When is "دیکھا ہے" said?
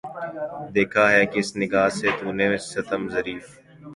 0.75-1.21